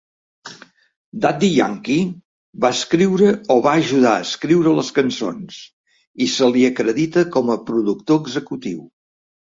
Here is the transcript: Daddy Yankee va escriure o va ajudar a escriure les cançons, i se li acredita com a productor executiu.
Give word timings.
Daddy 1.25 1.49
Yankee 1.57 2.05
va 2.65 2.71
escriure 2.77 3.27
o 3.55 3.59
va 3.67 3.75
ajudar 3.81 4.13
a 4.15 4.23
escriure 4.29 4.73
les 4.79 4.89
cançons, 4.97 5.61
i 6.29 6.33
se 6.37 6.51
li 6.57 6.67
acredita 6.71 7.25
com 7.37 7.53
a 7.53 7.59
productor 7.69 8.23
executiu. 8.27 8.85